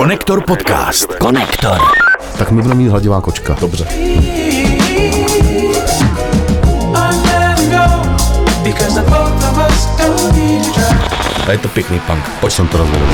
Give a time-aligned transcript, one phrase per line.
[0.00, 1.14] Konektor podcast.
[1.14, 1.78] Konektor.
[2.38, 3.56] Tak my budeme mít hladivá kočka.
[3.60, 3.84] Dobře.
[11.46, 12.24] A je to pěkný punk.
[12.40, 13.04] Pojď jsem to rozvedl.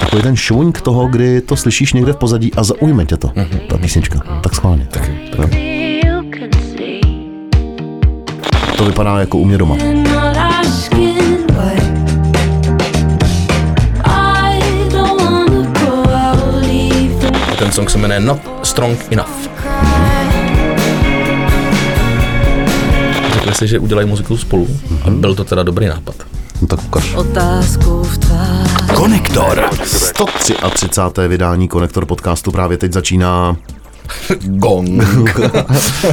[0.00, 3.32] Takový ten švoňk toho, kdy to slyšíš někde v pozadí a zaujme tě to,
[3.68, 4.40] ta písnička.
[4.42, 4.88] Tak schválně.
[4.90, 5.20] Taky.
[5.38, 5.69] Jo.
[8.80, 9.76] To vypadá jako u mě doma.
[17.58, 19.28] Ten song se jmenuje Not Strong Enough.
[23.34, 24.68] Řekli si, že udělají muziku spolu
[25.04, 26.14] a byl to teda dobrý nápad.
[26.60, 27.14] No tak ukaž.
[27.14, 28.94] Otázku v tváři.
[28.94, 29.70] Konektor.
[29.84, 31.28] 133.
[31.28, 33.56] vydání Konektor podcastu právě teď začíná.
[34.44, 35.02] Gong.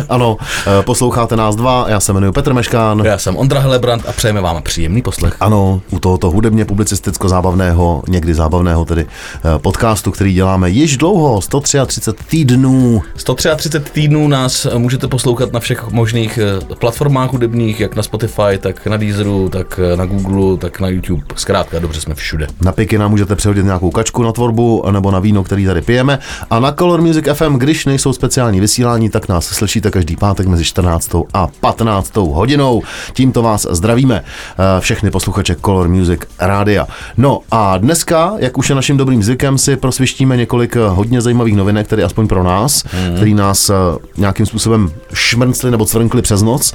[0.10, 0.38] Ano,
[0.68, 3.02] eh, posloucháte nás dva, já se jmenuji Petr Meškán.
[3.06, 5.34] Já jsem Ondra Helebrant a přejeme vám příjemný poslech.
[5.40, 12.14] Ano, u tohoto hudebně publicisticko-zábavného, někdy zábavného tedy eh, podcastu, který děláme již dlouho, 133
[12.30, 13.02] týdnů.
[13.16, 18.88] 133 týdnů nás můžete poslouchat na všech možných eh, platformách hudebních, jak na Spotify, tak
[18.88, 21.24] na Deezeru, tak eh, na Google, tak na YouTube.
[21.36, 22.48] Zkrátka, dobře jsme všude.
[22.62, 26.20] Na piky nám můžete přehodit nějakou kačku na tvorbu nebo na víno, který tady pijeme.
[26.50, 30.64] A na Color Music FM, když nejsou speciální vysílání, tak nás slyšíte každý pátek mezi
[30.64, 31.16] 14.
[31.34, 32.16] a 15.
[32.16, 32.82] hodinou.
[33.14, 36.88] Tímto vás zdravíme eh, všechny posluchače Color Music Rádia.
[37.18, 41.56] No a dneska, jak už je naším dobrým zvykem, si prosvištíme několik eh, hodně zajímavých
[41.56, 43.16] novinek, tedy aspoň pro nás, mm.
[43.16, 43.74] který nás eh,
[44.18, 46.74] nějakým způsobem šmrncli nebo cvrnkli přes noc.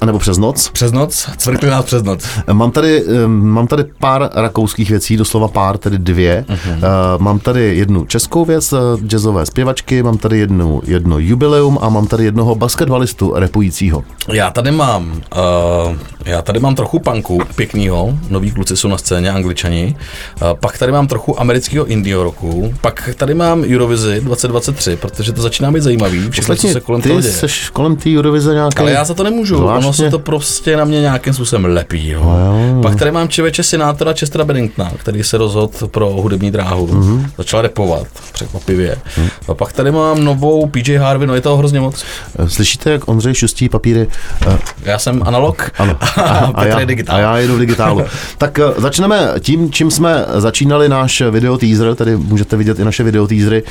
[0.00, 0.70] A nebo přes noc.
[0.72, 1.28] Přes noc?
[1.36, 2.24] Cvrkli nás přes noc.
[2.52, 6.44] Mám tady, mám tady pár rakouských věcí, doslova pár, tedy dvě.
[6.48, 6.78] Uh-huh.
[7.18, 12.06] Mám tady jednu českou věc, eh, jazzové zpěvačky, mám tady jednu, jedno jubileum a mám
[12.06, 14.04] tady jednoho basketbalistu repujícího.
[14.32, 19.30] Já tady mám, uh, já tady mám trochu punku pěknýho, noví kluci jsou na scéně,
[19.30, 19.96] angličani,
[20.42, 25.42] uh, pak tady mám trochu amerického indie roku, pak tady mám Eurovizi 2023, protože to
[25.42, 27.34] začíná být zajímavý, všechno, co se kolem toho ty děje.
[27.34, 28.78] seš kolem té Eurovize nějaký...
[28.78, 29.56] Ale já za to nemůžu.
[29.84, 32.08] Ono se to prostě na mě nějakým způsobem lepí.
[32.08, 32.20] Jo.
[32.20, 32.82] jo.
[32.82, 36.86] Pak tady mám čeveče senátora Chestera Benningtona, který se rozhodl pro hudební dráhu.
[36.86, 37.02] Mhm.
[37.02, 37.30] Mm-hmm.
[37.38, 38.96] Začal repovat, překvapivě.
[39.18, 39.28] Mm.
[39.48, 42.04] A pak tady mám novou PJ Harvey, no je toho hrozně moc.
[42.38, 44.06] Eh, Slyšíte, jak Ondřej šustí papíry?
[44.46, 45.96] Eh, Já jsem analog Ano.
[46.24, 47.16] a, Petr já, je digitál.
[47.16, 48.02] a já jedu v digitálu.
[48.38, 53.02] tak eh, začneme tím, čím jsme začínali náš video teaser, tedy můžete vidět i naše
[53.02, 53.62] video teasery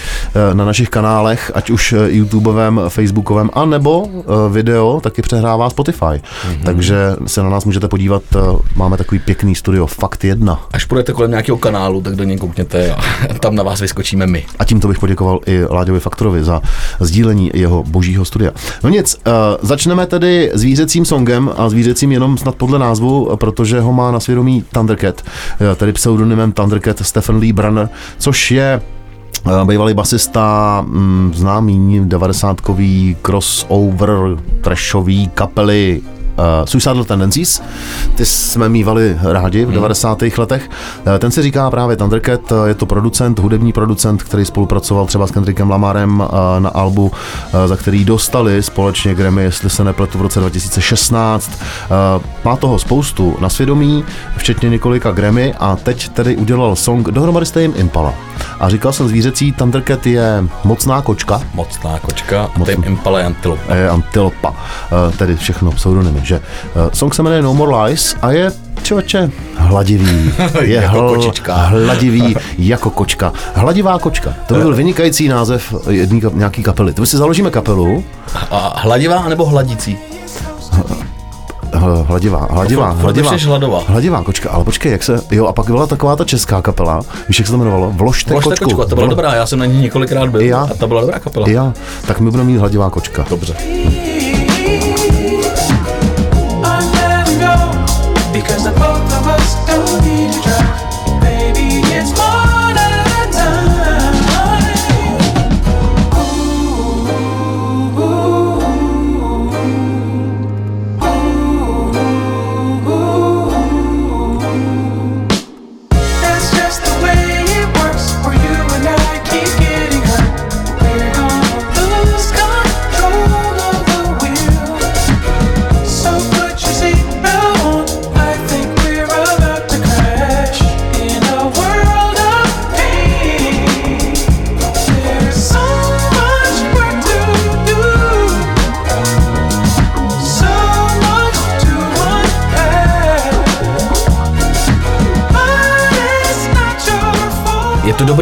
[0.54, 4.08] na našich kanálech, ať už YouTubeovém, Facebookovém, a nebo
[4.50, 6.06] video taky přehrává Spotify.
[6.06, 6.20] Mhm.
[6.22, 6.64] Mm-hmm.
[6.66, 6.96] Takže
[7.28, 8.24] se na nás můžete podívat,
[8.76, 10.60] máme takový pěkný studio Fakt 1.
[10.74, 13.02] Až půjdete kolem nějakého kanálu, tak do něj koukněte a
[13.40, 14.46] tam na vás vyskočíme my.
[14.60, 16.62] A tímto bych poděkoval i Láďovi Faktorovi za
[17.00, 18.52] sdílení jeho božího studia.
[18.84, 23.94] No nic, uh, začneme tedy zvířecím songem a zvířecím jenom snad podle názvu, protože ho
[23.94, 28.82] má na svědomí Thundercat, eh, tedy pseudonymem Thundercat Stephen Lee Brunner, což je
[29.48, 34.20] eh, bývalý basista mm, známý 90-kový crossover
[34.62, 36.02] trashový kapely
[36.38, 37.62] Uh, Suicidal Tendencies,
[38.16, 40.22] ty jsme mývali rádi v 90.
[40.38, 40.70] letech.
[41.08, 45.28] Uh, ten se říká právě Thundercat, uh, je to producent, hudební producent, který spolupracoval třeba
[45.28, 46.26] s Kendrickem Lamarem uh,
[46.60, 47.12] na albu, uh,
[47.66, 51.52] za který dostali společně Grammy, jestli se nepletu v roce 2016.
[52.18, 54.04] Uh, má toho spoustu na svědomí,
[54.38, 58.14] včetně několika Grammy a teď tedy udělal song dohromady s Tame Impala.
[58.60, 63.76] A říkal jsem zvířecí, Thundercat je mocná kočka, Mocná kočka, Moc- Tame Impala je antilopa.
[63.76, 68.32] je Antilopa, eh, tedy všechno pseudonymy, že eh, song se jmenuje No More Lies a
[68.32, 68.52] je
[68.84, 70.32] člověče hladivý.
[70.62, 71.56] Je Jako kočička.
[71.56, 73.34] hladivý jako kočka.
[73.54, 74.34] Hladivá kočka.
[74.48, 76.94] To by byl vynikající název jedný, kap- nějaký kapely.
[76.94, 78.04] To by si založíme kapelu.
[78.52, 79.98] A hladivá nebo hladící?
[82.06, 83.32] Hladivá, hladivá, furt hladivá.
[83.34, 83.80] ještě hladová.
[83.88, 87.40] Hladivá kočka, ale počkej, jak se, jo, a pak byla taková ta česká kapela, víš,
[87.40, 87.92] jak se to jmenovalo?
[87.96, 88.64] Vložte, Vložte kočku.
[88.66, 90.62] kočku, a to byla Vlo- dobrá, já jsem na ní několikrát byl I já.
[90.62, 91.48] a ta byla dobrá kapela.
[91.50, 91.74] I já,
[92.08, 93.26] tak my budeme mít hladivá kočka.
[93.30, 93.56] Dobře.
[98.54, 100.33] Because the both of us don't need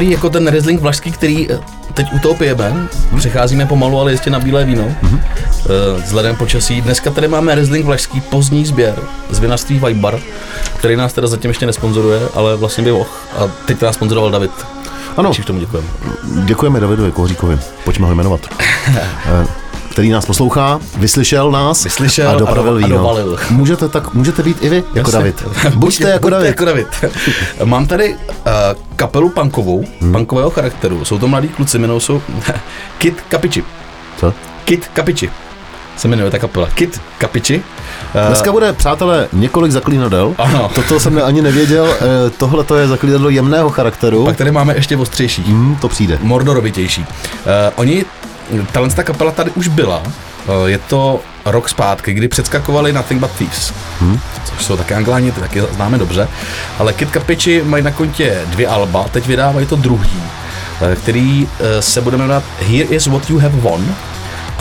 [0.02, 1.60] dobrý jako ten Riesling vlašský, který eh,
[1.94, 2.88] teď u toho pijeme.
[3.18, 4.84] Přecházíme pomalu, ale ještě na bílé víno.
[4.84, 5.20] Mm-hmm.
[6.04, 6.82] Vzhledem počasí.
[6.82, 8.96] Dneska tady máme Riesling vlašský pozdní sběr
[9.30, 10.20] z vinařství Vajbar,
[10.78, 13.10] který nás teda zatím ještě nesponzoruje, ale vlastně by mohl.
[13.38, 14.52] A teď nás sponzoroval David.
[15.18, 15.88] Ano, Čiž tomu děkujeme.
[16.46, 18.42] děkujeme Davidovi Kohříkovi, pojďme ho jmenovat.
[19.92, 22.98] Eh, který nás poslouchá, vyslyšel nás Vyslyšel a a dopravil do- a víno.
[22.98, 23.38] dovalil.
[23.50, 25.14] Můžete, tak, můžete být i vy jako Jasně.
[25.14, 25.44] David.
[25.76, 26.48] Buďte jako buďte David.
[26.48, 26.88] jako David.
[27.64, 28.18] Mám tady uh,
[28.96, 30.12] kapelu punkovou, hmm.
[30.14, 31.06] punkového charakteru.
[31.06, 32.22] Jsou to mladí kluci, jmenují jsou
[32.98, 33.64] Kid Kapiči.
[34.20, 34.34] Co?
[34.66, 35.30] Kid Kapiči
[35.98, 36.68] se jmenuje ta kapela.
[36.74, 37.64] Kid Kapiči.
[38.16, 40.36] Uh, Dneska bude, přátelé, několik zaklínadel.
[40.38, 40.70] Ano.
[40.76, 41.88] Toto jsem ani nevěděl.
[42.02, 44.26] eh, Tohle to je zaklínadlo jemného charakteru.
[44.26, 45.44] pak tady máme ještě ostřejší.
[45.44, 46.20] Hmm, to přijde.
[46.22, 47.02] Mordorovitější.
[47.02, 47.08] Uh,
[47.76, 48.06] oni,
[48.72, 53.32] tahle ta kapela tady už byla, uh, je to rok zpátky, kdy předskakovali Nothing But
[53.32, 54.20] Thieves, hmm.
[54.44, 56.28] což jsou také angláni, ty taky známe dobře,
[56.80, 60.24] ale Kid Kapiči mají na kontě dvě alba, teď vydávají to druhý,
[60.82, 63.96] eh, který eh, se bude jmenovat Here is what you have won,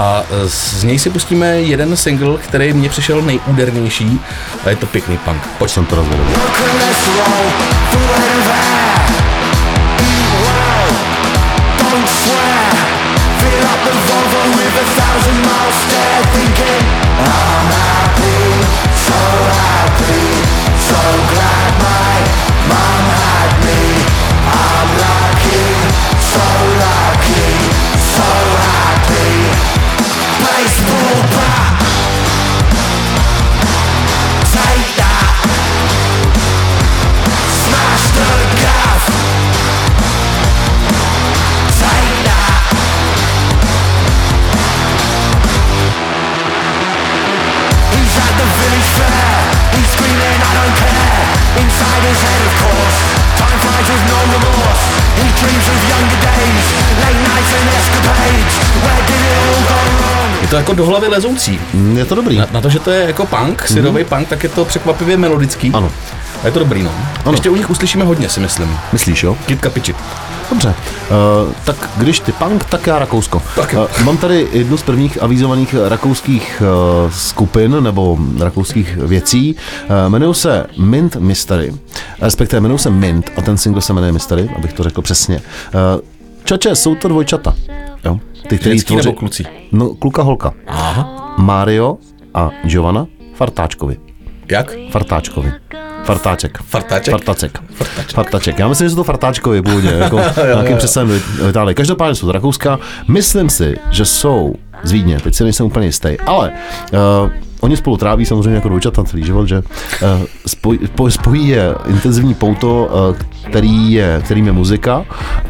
[0.00, 4.20] a eh, z něj si pustíme jeden single, který mně přišel nejúdernější
[4.64, 5.46] a je to pěkný punk.
[5.58, 5.70] Pojď.
[5.70, 6.24] Jsem to rozvedl.
[13.40, 15.78] Fill up the Volvo with a thousand miles
[16.36, 16.84] thinking
[17.16, 18.44] I'm happy,
[19.08, 19.20] so
[19.64, 20.28] happy
[20.76, 21.00] So
[21.32, 22.39] glad my
[60.50, 61.60] to jako do hlavy lezoucí.
[61.94, 62.38] Je to dobrý.
[62.38, 65.70] Na, na to, že to je jako punk, syrový punk, tak je to překvapivě melodický.
[65.74, 65.90] Ano.
[66.42, 66.90] A je to dobrý, no.
[67.24, 67.32] Ano.
[67.32, 68.78] Ještě u nich uslyšíme hodně, si myslím.
[68.92, 69.36] Myslíš, jo?
[69.46, 69.94] Kid Kapiči.
[70.50, 70.68] Dobře.
[70.68, 73.42] Uh, tak když ty punk, tak já Rakousko.
[73.56, 73.74] Tak.
[73.78, 76.62] Uh, mám tady jednu z prvních avizovaných rakouských
[77.04, 79.56] uh, skupin nebo rakouských věcí.
[79.90, 81.74] Uh, jmenují se Mint Mystery.
[82.20, 85.36] Respektive jmenují se Mint a ten single se jmenuje Mystery, abych to řekl přesně.
[85.36, 86.00] Uh,
[86.44, 87.54] čače, jsou to dvojčata.
[88.04, 88.20] Jo?
[88.50, 89.44] Ty, který Ženský nebo kluci?
[89.72, 90.52] No, kluka, holka.
[90.66, 91.34] Aha.
[91.38, 91.96] Mario
[92.34, 93.96] a Giovanna Fartáčkovi.
[94.48, 94.74] Jak?
[94.90, 95.52] Fartáčkovi.
[96.04, 96.58] Fartáček.
[96.62, 97.10] Fartáček?
[97.10, 97.58] Fartáček.
[98.14, 98.58] Fartáček.
[98.58, 100.16] Já myslím, že jsou to fartáčkovi původně, jako
[100.54, 101.74] nějakým přesem v Itálii.
[101.74, 102.78] Každopádně jsou z Rakouska.
[103.08, 106.52] Myslím si, že jsou z Vídně, teď si nejsem úplně jistý, ale
[106.92, 107.30] uh,
[107.60, 109.64] oni spolu tráví samozřejmě jako dvojčata celý život, že uh,
[110.46, 113.16] spoj, po, spojí je intenzivní pouto, uh,
[113.48, 115.04] který je, kterým je muzika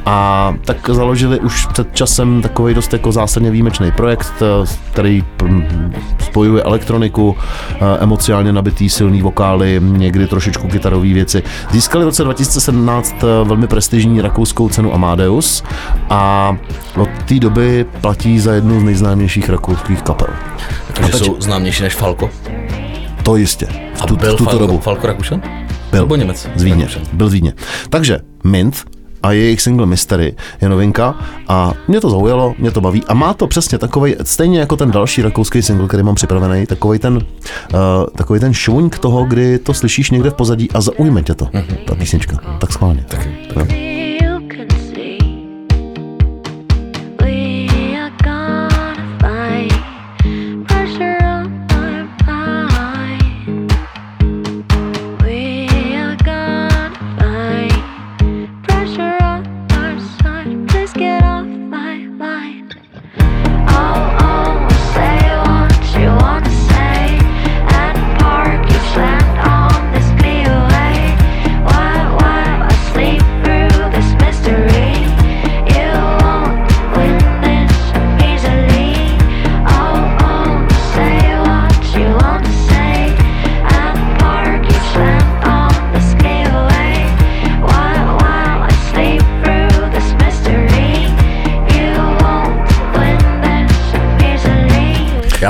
[0.07, 5.95] a tak založili už před časem takový dost jako zásadně výjimečný projekt, uh, který mm,
[6.21, 7.37] spojuje elektroniku, uh,
[8.01, 11.43] emocionálně nabitý silný vokály, někdy trošičku gitarové věci.
[11.71, 15.63] Získali v roce 2017 uh, velmi prestižní rakouskou cenu Amadeus
[16.11, 16.57] a
[16.97, 20.29] od té doby platí za jednu z nejznámějších rakouských kapel.
[20.93, 22.31] Takže teď- jsou známější než Falko.
[23.23, 23.67] To jistě.
[23.95, 24.79] V, A tu, byl v tuto Falko, dobu.
[24.79, 25.43] Falko Rakušan?
[25.91, 26.01] Byl.
[26.01, 26.49] Nebo Němec?
[26.57, 26.89] Z Vídně.
[27.13, 27.53] Byl z Vídně.
[27.91, 28.85] Takže Mint
[29.23, 31.15] a jejich single Mystery je novinka
[31.49, 34.91] a mě to zaujalo, mě to baví a má to přesně takový, stejně jako ten
[34.91, 37.21] další rakouský single, který mám připravený, takový ten, uh,
[38.17, 41.49] takový ten šuňk toho, kdy to slyšíš někde v pozadí a zaujme tě to,
[41.87, 42.37] ta písnička.
[42.61, 43.05] Tak schválně.
[43.09, 43.37] Taky.
[43.57, 43.67] Jo.
[43.71, 44.10] You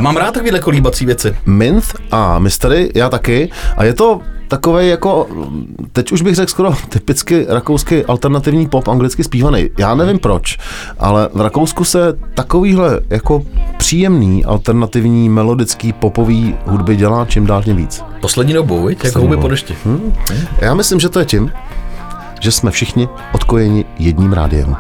[0.00, 1.36] Já mám rád takovýhle kolíbací věci.
[1.46, 3.50] Minth a Mystery, já taky.
[3.76, 5.26] A je to takový jako,
[5.92, 9.70] teď už bych řekl skoro typicky rakouský alternativní pop, anglicky zpívaný.
[9.78, 10.58] Já nevím proč,
[10.98, 13.42] ale v Rakousku se takovýhle jako
[13.76, 18.04] příjemný alternativní melodický popový hudby dělá čím dál tím víc.
[18.20, 19.04] Poslední dobou, viď?
[19.04, 19.42] Jako dobou.
[19.42, 19.76] po dešti.
[20.60, 21.52] Já myslím, že to je tím,
[22.40, 24.76] že jsme všichni odkojeni jedním rádiem.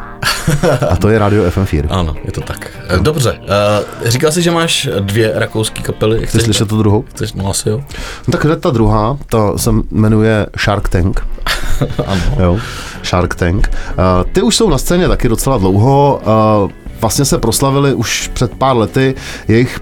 [0.90, 1.86] A to je Radio FM4.
[1.90, 2.70] Ano, je to tak.
[2.88, 6.26] Eh, Dobře, uh, říkal jsi, že máš dvě rakouské kapely.
[6.26, 7.04] Chceš slyšet tu druhou?
[7.08, 7.80] Chceš, no asi jo.
[8.28, 11.26] No tak ta druhá, ta se jmenuje Shark Tank.
[12.06, 12.22] ano.
[12.38, 12.58] Jo,
[13.04, 13.70] Shark Tank.
[13.98, 16.20] Uh, ty už jsou na scéně taky docela dlouho.
[16.64, 19.14] Uh, vlastně se proslavili už před pár lety.
[19.48, 19.80] Jejich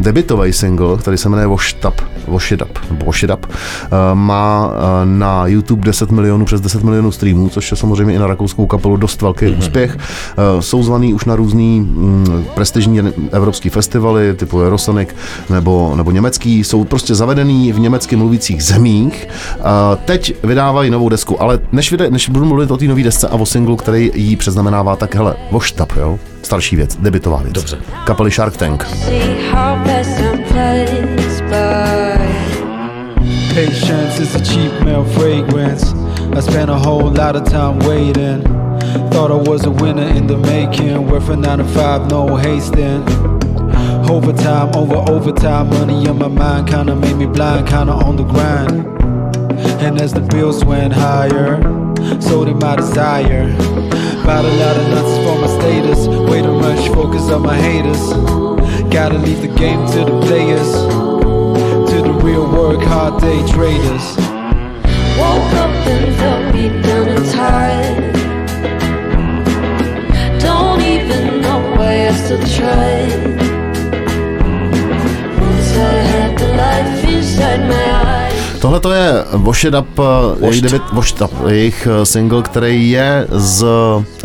[0.00, 1.46] debitový single, který se jmenuje
[1.88, 2.00] Up,
[2.62, 3.54] Up, Washed Up, uh,
[4.14, 4.72] má uh,
[5.04, 8.96] na YouTube 10 milionů, přes 10 milionů streamů, což je samozřejmě i na rakouskou kapelu
[8.96, 9.58] dost velký mm-hmm.
[9.58, 9.96] úspěch.
[9.96, 13.00] Uh, jsou zvaný už na různý mm, prestižní
[13.32, 15.08] evropský festivaly, typu Eurosonic
[15.50, 19.28] nebo, nebo německý, jsou prostě zavedený v německy mluvících zemích.
[19.58, 19.64] Uh,
[20.04, 23.34] teď vydávají novou desku, ale než, vyde, než budu mluvit o té nové desce a
[23.34, 26.18] o singlu, který jí předznamenává, tak hele, Up, jo?
[26.46, 27.52] Starší věc, debitová věc.
[27.52, 27.78] Dobře.
[28.04, 28.86] Kapely Shark Tank.
[28.86, 32.26] See how fast time flies by.
[33.48, 35.94] Patience is a cheap male fragrance.
[36.38, 38.42] I spent a whole lot of time waiting.
[39.10, 41.10] Thought I was a winner in the making.
[41.10, 43.02] Worth a nine to five, no hasting.
[44.08, 48.86] Overtime, over overtime, money on my mind kinda made me blind, kinda on the grind.
[49.80, 51.85] And as the bills went higher,
[52.20, 53.46] so did my desire.
[54.24, 56.06] Bought a lot of nuts for my status.
[56.28, 58.02] Way to rush, focus on my haters.
[58.92, 60.70] Gotta leave the game to the players,
[61.90, 64.16] to the real work, hard day traders.
[65.18, 68.12] Woke up and felt beat down and tired.
[70.40, 73.20] Don't even know why I still tried.
[75.40, 78.25] Once I had the life inside my eyes.
[78.60, 83.26] Tohle to je Washed Up, eh, jejich, debit, Washed Up, jejich eh, single, který je
[83.30, 83.64] z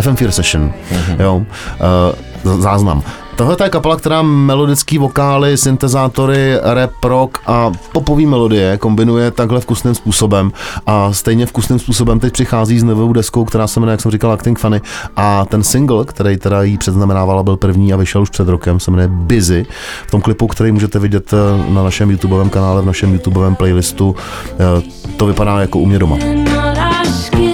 [0.02, 0.74] FM4 Session.
[0.92, 1.22] Mm-hmm.
[1.22, 3.04] Jo, uh, záznam.
[3.42, 9.96] Tohle je kapela, která melodický vokály, syntezátory, rap, rock a popový melodie kombinuje takhle vkusným
[9.96, 10.52] způsobem
[10.86, 14.32] a stejně vkusným způsobem teď přichází s novou deskou, která se jmenuje, jak jsem říkal,
[14.32, 14.82] Acting Funny
[15.16, 18.92] a ten single, který teda jí předznamenával, byl první a vyšel už před rokem, se
[18.92, 19.66] jmenuje Busy.
[20.08, 24.16] V tom klipu, který můžete vidět eh, na našem YouTubeovém kanále, v našem YouTubeovém playlistu,
[24.52, 24.82] eh,
[25.18, 26.18] to vypadá jako u mě doma.
[26.18, 27.51] Not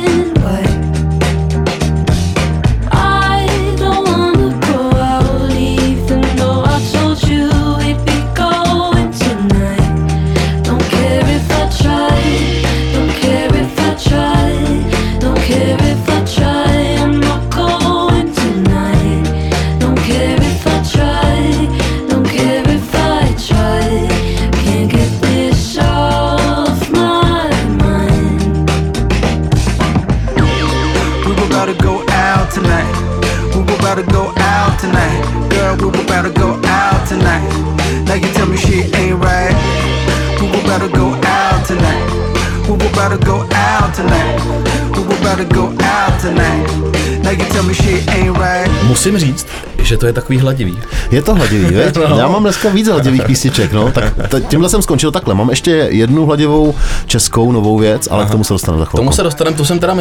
[48.83, 49.47] Musím říct,
[49.87, 50.79] že to je takový hladivý.
[51.11, 51.95] Je to hladivý, veď?
[52.09, 52.17] No.
[52.19, 53.91] Já mám dneska víc hladivých písniček, no.
[53.91, 55.33] Tak tímhle jsem skončil takhle.
[55.35, 56.75] Mám ještě jednu hladivou
[57.05, 58.97] českou novou věc, ale k tomu se dostanu za K chvilku.
[58.97, 59.95] tomu se dostaneme, to jsem teda,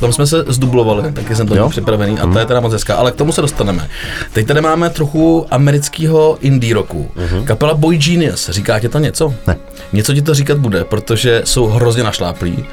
[0.00, 2.94] tam jsme se zdublovali, taky jsem to měl připravený a to je teda moc hezká,
[2.94, 3.88] ale k tomu se dostaneme.
[4.32, 7.10] Teď tady máme trochu amerického indie rocku.
[7.44, 9.34] Kapela Boy Genius, říká ti to něco?
[9.46, 9.56] Ne.
[9.92, 12.64] Něco ti to říkat bude, protože jsou hrozně našláplí,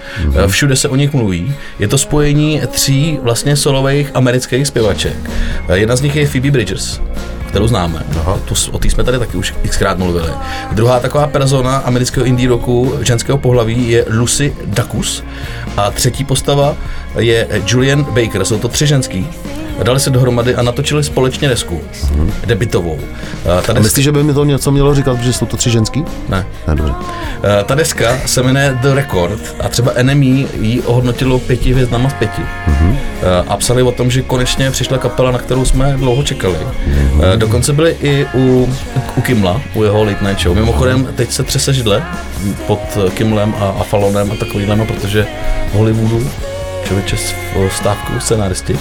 [0.43, 1.53] Eh, všude se o nich mluví.
[1.79, 5.13] Je to spojení tří vlastně solových amerických zpěvaček.
[5.69, 7.01] Eh, Jedna z nich je Phoebe Bridgers,
[7.47, 8.03] kterou známe.
[8.19, 8.39] Aha.
[8.45, 10.29] Tu, o té jsme tady taky už xkrát mluvili.
[10.71, 15.23] Druhá taková persona amerického indie rocku ženského pohlaví je Lucy Dacus.
[15.77, 16.75] A třetí postava
[17.19, 18.45] je Julian Baker.
[18.45, 19.27] Jsou to tři ženský.
[19.83, 21.81] Dali se dohromady a natočili společně desku.
[22.45, 22.99] Debitovou.
[23.01, 25.57] Eh, Ta A deska, myslíš, že by mi to něco mělo říkat, protože jsou to
[25.57, 26.03] tři ženský?
[26.29, 26.45] ne.
[26.67, 26.93] Ne, dobře.
[27.65, 30.25] Ta deska se jmenuje The Record a třeba NME
[30.61, 32.41] ji ohodnotilo pěti hvězdama z pěti.
[32.41, 32.95] Mm-hmm.
[33.47, 36.55] A psali o tom, že konečně přišla kapela, na kterou jsme dlouho čekali.
[36.57, 37.37] Mm-hmm.
[37.37, 38.69] Dokonce byli i u,
[39.15, 40.55] u Kimla, u jeho Late Night Show.
[40.55, 42.03] Mimochodem, teď se třese židle
[42.67, 42.79] pod
[43.13, 45.27] Kimlem a, a Falonem a takovýhlema, protože
[45.73, 46.27] Hollywoodu
[46.87, 47.33] člověče s-
[47.77, 48.77] stávku scenáristi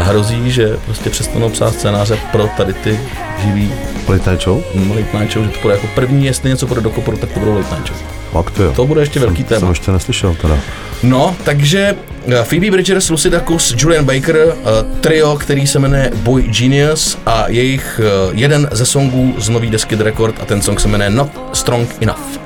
[0.00, 3.00] a hrozí, že prostě přestanou psát scénáře pro tady ty
[3.46, 3.72] živý
[4.08, 4.62] Late Night Show?
[4.74, 7.30] mm, Late Night Show, že to bude jako první, jestli něco bude do koporu, tak
[7.32, 7.98] to budou Late Night Show.
[8.32, 8.72] Fakt to jo.
[8.72, 9.68] To bude ještě velký Jsem téma.
[9.68, 10.58] ještě neslyšel teda.
[11.02, 11.94] No, takže
[12.28, 14.54] eh, Phoebe Bridgers, Lucy Dacus, Julian Baker, eh,
[15.00, 19.96] trio, který se jmenuje Boy Genius a jejich eh, jeden ze songů z nový desky
[19.96, 22.40] The Record a ten song se jmenuje Not Strong Enough.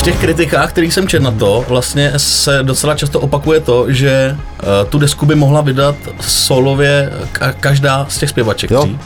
[0.00, 4.36] V těch kritikách, kterých jsem četl na to, vlastně se docela často opakuje to, že
[4.62, 8.82] uh, tu desku by mohla vydat solově ka- každá z těch zpěvaček Jo.
[8.82, 8.98] tří.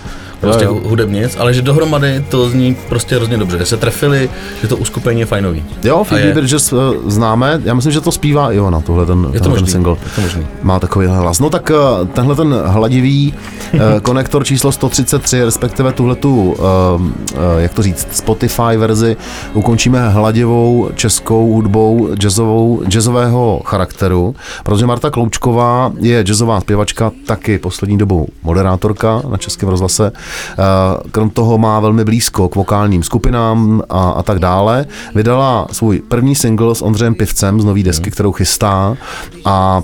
[0.44, 0.88] Prostě Jo, jo.
[0.88, 4.30] hudebnic, ale že dohromady to zní prostě hrozně dobře, že se trefili,
[4.62, 5.64] že to uskupení je fajnový.
[5.84, 9.28] Jo, Phoebe je- Bridges uh, známe, já myslím, že to zpívá i ona, tohle ten,
[9.32, 9.92] Je to ten single.
[10.04, 10.46] je to možný.
[10.62, 11.40] Má takový hlas.
[11.40, 11.70] No tak
[12.00, 13.34] uh, tenhle ten hladivý
[13.74, 16.66] uh, konektor číslo 133, respektive tuhle tu, uh,
[17.58, 19.16] jak to říct, Spotify verzi,
[19.54, 24.34] ukončíme hladivou českou hudbou jazzovou, jazzového charakteru,
[24.64, 30.12] protože Marta Kloučková je jazzová zpěvačka, taky poslední dobou moderátorka na Českém rozhlase.
[30.58, 34.86] Uh, krom toho má velmi blízko k vokálním skupinám a, a tak dále.
[35.14, 38.96] Vydala svůj první single s Ondřejem Pivcem z nový desky, kterou chystá
[39.44, 39.82] a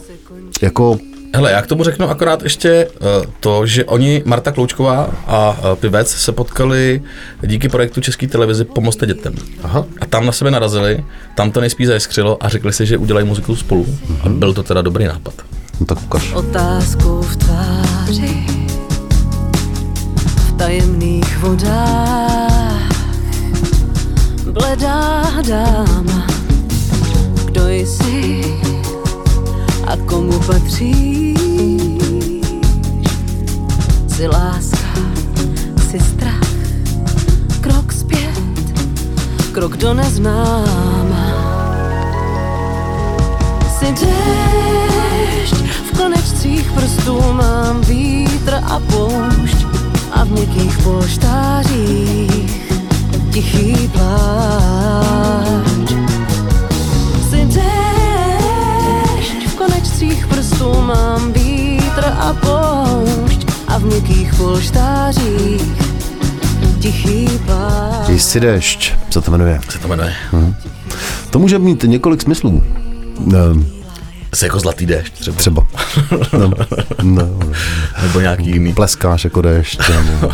[0.62, 0.98] jako
[1.34, 5.74] Hele, já k tomu řeknu akorát ještě uh, to, že oni, Marta Kloučková a uh,
[5.74, 7.02] Pivec, se potkali
[7.42, 9.34] díky projektu České televizi Pomozte dětem.
[9.62, 9.84] Aha.
[10.00, 11.04] A tam na sebe narazili,
[11.34, 13.86] tam to nejspíš zajiskřilo a řekli si, že udělají muziku spolu.
[14.24, 15.34] A byl to teda dobrý nápad.
[15.80, 16.32] No tak ukaž.
[16.32, 18.49] Otázkou v tváři
[20.60, 22.92] tajemných vodách.
[24.44, 26.26] Bledá dáma
[27.44, 28.44] Kdo jsi
[29.86, 31.40] a komu patříš?
[34.08, 35.00] Jsi láska,
[35.90, 36.52] jsi strach
[37.60, 38.44] Krok zpět,
[39.52, 41.26] krok do neznáma.
[43.68, 45.56] Jsi déšť,
[45.92, 49.79] v konečcích prstů mám vítr a poušť
[50.20, 52.62] a v měkkých polštářích
[53.30, 55.92] tichý pláč.
[57.28, 65.62] Jsi déšť, v konečcích prstů mám vítr a poušť a v měkkých polštářích
[66.80, 68.08] tichý pláč.
[68.08, 69.60] Jsi déšť, co to jmenuje.
[69.68, 70.14] Se to jmenuje.
[71.30, 72.62] To může mít několik smyslů.
[73.34, 73.66] Ehm,
[74.34, 75.36] Jsi jako zlatý déšť třeba.
[75.36, 75.66] Třeba.
[76.38, 76.50] No,
[77.02, 77.28] no,
[78.02, 78.74] Nebo nějaký jiný.
[78.74, 80.32] pleskáš jako déšť, nebo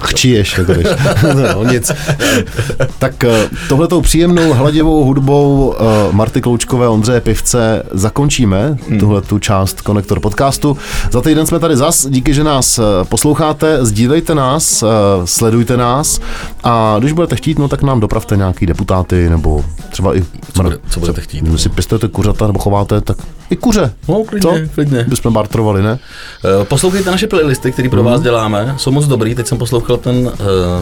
[0.00, 0.90] chčiješ jako déšť.
[1.54, 1.92] No, nic.
[2.98, 8.98] Tak eh, tohletou příjemnou hladivou hudbou eh, Marty Kloučkové, Ondřeje Pivce zakončíme Hmm.
[9.00, 10.76] tuhle tu část Konektor podcastu.
[11.12, 14.84] Za týden jsme tady zas, díky, že nás eh, posloucháte, sdílejte nás,
[15.24, 16.20] sledujte nás
[16.64, 20.24] a když budete chtít, no tak nám dopravte nějaký deputáty nebo třeba i...
[20.52, 21.44] Co bude- co budete chtít?
[21.44, 23.16] Když si pěstujete kuřata nebo chováte, tak
[23.50, 23.92] i kuře.
[24.08, 25.04] No, klidně, klidně.
[25.08, 25.98] Bychom bartrovali, ne?
[26.60, 28.74] Eh, Poslouchejte naše playlisty, které pro vás děláme.
[28.76, 29.34] Jsou moc dobrý.
[29.34, 30.32] Teď jsem poslouchal ten uh,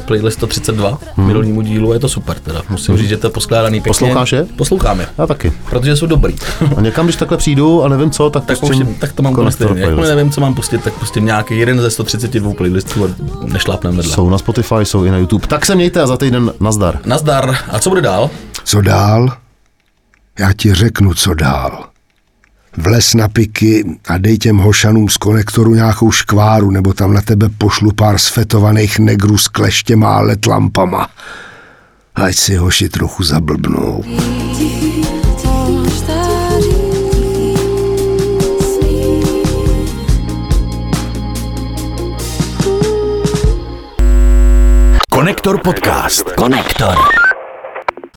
[0.04, 2.62] playlist 132 minulýmu dílu a je to super teda.
[2.70, 3.88] Musím říct, že to je poskládaný pěkně.
[3.88, 4.46] Posloucháš je?
[4.56, 5.52] Poslouchám je, Já taky.
[5.70, 6.34] protože jsou dobrý.
[6.76, 9.50] A někam, když takhle přijdu a nevím co, tak, tak, pustím pustím, tak to mám
[9.50, 9.80] stejně.
[9.80, 13.08] Jakmile nevím, co mám pustit, tak pustím nějaký jeden ze 132 playlistů a
[13.46, 14.12] nešlápnem vedle.
[14.12, 15.46] Jsou na Spotify, jsou i na YouTube.
[15.46, 16.98] Tak se mějte a za týden nazdar.
[17.06, 17.56] Nazdar.
[17.70, 18.30] A co bude dál?
[18.64, 19.28] Co dál?
[20.38, 21.84] Já ti řeknu, co dál.
[22.76, 27.48] Vles na piky a dej těm hošanům z konektoru nějakou škváru, nebo tam na tebe
[27.58, 31.08] pošlu pár sfetovaných negrů s kleštěma a let lampama.
[32.14, 34.04] Ať si hoši trochu zablbnou.
[45.10, 46.22] Konektor podcast.
[46.36, 46.94] Konektor.